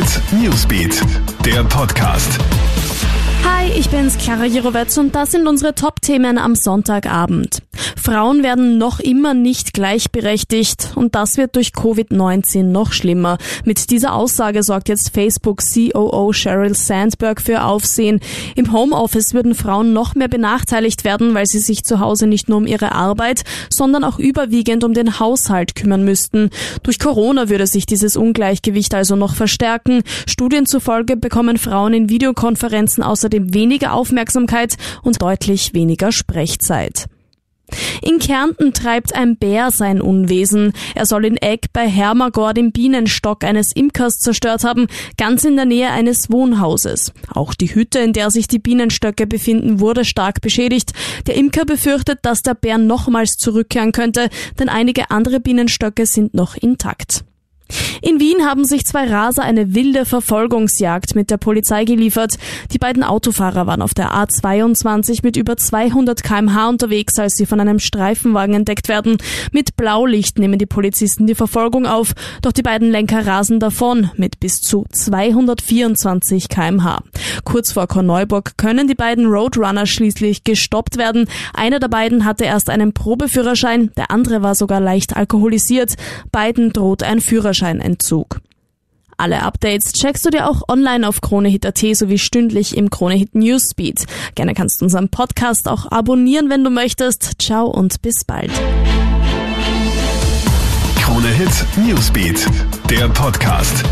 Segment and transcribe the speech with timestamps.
[0.00, 1.02] Hit Newsbeat,
[1.44, 2.38] der Podcast.
[3.44, 7.58] Hi, ich bin's, Clara Jirovetz und das sind unsere Top-Themen am Sonntagabend.
[8.00, 13.36] Frauen werden noch immer nicht gleichberechtigt und das wird durch Covid-19 noch schlimmer.
[13.66, 18.20] Mit dieser Aussage sorgt jetzt Facebook COO Sheryl Sandberg für Aufsehen.
[18.56, 22.56] Im Homeoffice würden Frauen noch mehr benachteiligt werden, weil sie sich zu Hause nicht nur
[22.56, 26.48] um ihre Arbeit, sondern auch überwiegend um den Haushalt kümmern müssten.
[26.82, 30.04] Durch Corona würde sich dieses Ungleichgewicht also noch verstärken.
[30.26, 37.10] Studien zufolge bekommen Frauen in Videokonferenzen außerdem weniger Aufmerksamkeit und deutlich weniger Sprechzeit.
[38.02, 40.72] In Kärnten treibt ein Bär sein Unwesen.
[40.94, 45.64] Er soll in Egg bei Hermagor den Bienenstock eines Imkers zerstört haben, ganz in der
[45.64, 47.12] Nähe eines Wohnhauses.
[47.32, 50.92] Auch die Hütte, in der sich die Bienenstöcke befinden, wurde stark beschädigt.
[51.26, 56.56] Der Imker befürchtet, dass der Bär nochmals zurückkehren könnte, denn einige andere Bienenstöcke sind noch
[56.56, 57.24] intakt.
[58.02, 62.34] In Wien haben sich zwei Raser eine wilde Verfolgungsjagd mit der Polizei geliefert.
[62.72, 67.60] Die beiden Autofahrer waren auf der A22 mit über 200 kmh unterwegs, als sie von
[67.60, 69.18] einem Streifenwagen entdeckt werden.
[69.52, 74.40] Mit Blaulicht nehmen die Polizisten die Verfolgung auf, doch die beiden Lenker rasen davon mit
[74.40, 77.00] bis zu 224 kmh.
[77.44, 81.28] Kurz vor Korneuburg können die beiden Roadrunner schließlich gestoppt werden.
[81.54, 85.94] Einer der beiden hatte erst einen Probeführerschein, der andere war sogar leicht alkoholisiert.
[86.30, 88.40] Beiden droht ein Führerschein Führerscheinentzug.
[89.16, 94.06] Alle Updates checkst du dir auch online auf KroneHit.at sowie stündlich im KroneHit Newsbeat.
[94.34, 97.32] Gerne kannst du unseren Podcast auch abonnieren, wenn du möchtest.
[97.38, 98.50] Ciao und bis bald.
[100.96, 102.46] KroneHit Newsbeat,
[102.88, 103.84] der Podcast.